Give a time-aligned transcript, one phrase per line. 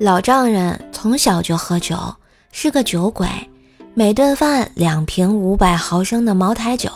[0.00, 1.94] 老丈人从小就喝酒，
[2.52, 3.28] 是个酒鬼，
[3.92, 6.90] 每顿饭两瓶五百毫升的茅台酒，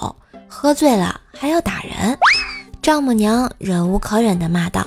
[0.49, 2.19] 喝醉了还要打人。
[2.81, 4.87] 丈母娘忍无可忍地骂道：“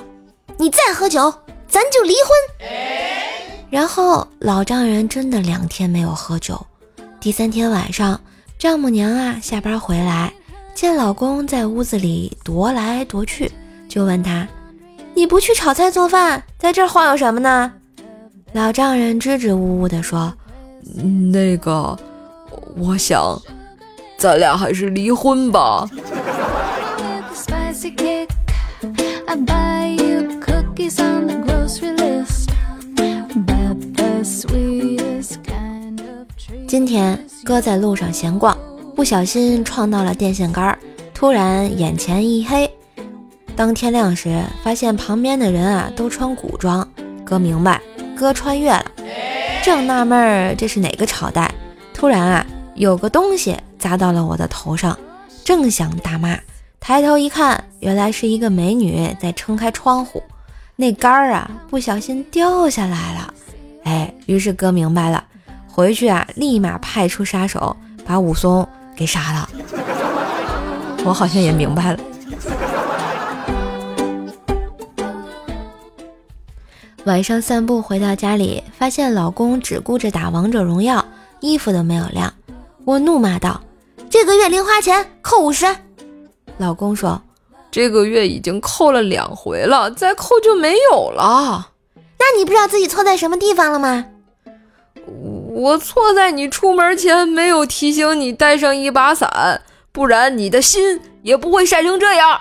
[0.58, 1.32] 你再喝酒，
[1.68, 2.68] 咱就离婚。”
[3.70, 6.60] 然后老丈人真的两天没有喝酒。
[7.20, 8.20] 第三天晚上，
[8.58, 10.32] 丈母娘啊下班回来，
[10.74, 13.48] 见老公在屋子里踱来踱去，
[13.88, 14.48] 就问他
[15.14, 17.72] ：“你不去炒菜做饭，在这儿晃悠什么呢？”
[18.52, 20.32] 老丈人支支吾吾地说
[21.30, 21.96] ：“那个，
[22.76, 23.38] 我想，
[24.16, 25.86] 咱俩还是离婚吧。”
[36.66, 38.56] 今天哥在路上闲逛，
[38.96, 40.76] 不小心撞到了电线杆，
[41.12, 42.70] 突然眼前一黑。
[43.54, 46.86] 当天亮时，发现旁边的人啊都穿古装，
[47.24, 47.80] 哥明白。
[48.18, 48.84] 哥穿越了，
[49.62, 51.54] 正纳闷儿这是哪个朝代，
[51.94, 54.98] 突然啊有个东西砸到了我的头上，
[55.44, 56.36] 正想大骂，
[56.80, 60.20] 抬头一看，原来是一个美女在撑开窗户，
[60.74, 63.34] 那杆儿啊不小心掉下来了，
[63.84, 65.22] 哎，于是哥明白了，
[65.70, 67.74] 回去啊立马派出杀手
[68.04, 69.48] 把武松给杀了。
[71.04, 71.98] 我好像也明白了。
[77.08, 81.02] 晚上散步回到家里，发现老公只顾着打王者荣耀，
[81.40, 82.34] 衣服都没有晾。
[82.84, 83.62] 我怒骂道
[84.10, 85.64] ：“这个月零花钱扣五十。”
[86.58, 87.22] 老公说
[87.72, 91.70] ：“这个月已经扣了两回了，再扣就没有了。”
[92.20, 94.04] 那你不知道自己错在什么地方了吗？
[95.48, 102.38] 我错在你出门前没有提醒你带上一把伞，不然你的心也不会晒成这样。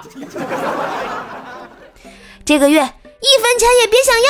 [2.43, 2.89] 这个月。
[3.19, 4.29] 一分钱也别想要！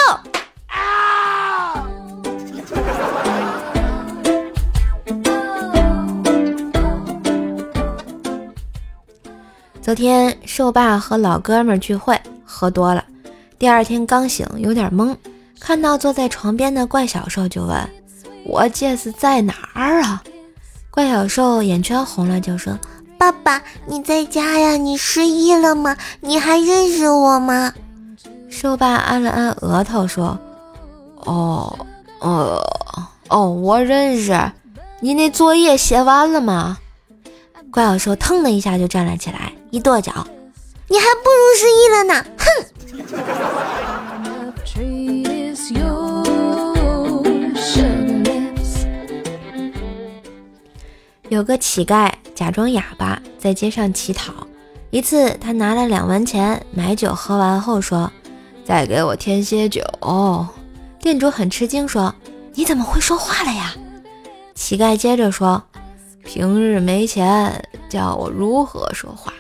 [0.68, 1.86] 啊！
[9.82, 13.04] 昨天瘦爸和老哥们聚会，喝多了。
[13.60, 15.16] 第二天刚醒，有点懵，
[15.60, 17.90] 看到坐在床边的怪小兽，就问
[18.46, 20.24] 我这是在哪儿啊？
[20.90, 22.80] 怪小兽眼圈红了，就说
[23.20, 24.78] ：“爸爸，你在家呀？
[24.78, 25.98] 你失忆了吗？
[26.22, 27.74] 你还认识我吗？”
[28.60, 30.36] 瘦爸按了按额头，说
[31.26, 31.78] ：“哦，
[32.20, 32.60] 哦，
[33.30, 34.52] 哦，我认识。
[35.00, 36.80] 你那作业写完了吗？”
[37.72, 40.12] 怪小兽腾的一下就站了起来，一跺脚
[40.90, 42.48] ：“你还不如失忆了呢！”哼。
[51.30, 54.34] 有个乞丐假装哑巴，在街上乞讨。
[54.90, 58.12] 一次，他拿了两文钱买酒，喝完后说。
[58.68, 59.82] 再给我添些酒。
[61.00, 62.14] 店主很吃惊，说
[62.54, 63.74] ：“你怎么会说话了呀？”
[64.56, 65.64] 乞丐接着说
[66.26, 69.32] ：“平日没钱，叫我如何说话？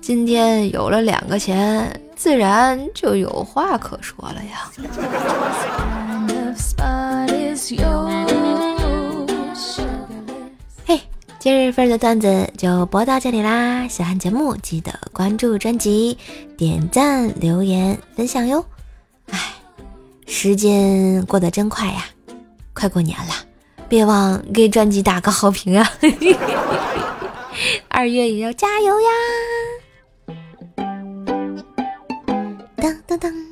[0.00, 4.70] 今天有了两个钱，自然就有话可说了呀。”
[11.40, 13.88] 今日份的段子就播到这里啦！
[13.88, 16.18] 喜欢节目记得关注专辑。
[16.54, 18.62] 点赞、留言、分享哟！
[19.30, 19.54] 哎，
[20.26, 22.04] 时间过得真快呀，
[22.74, 23.32] 快过年了，
[23.88, 25.90] 别忘给专辑打个好评啊！
[27.88, 29.08] 二月也要加油呀！
[32.76, 33.49] 当当当。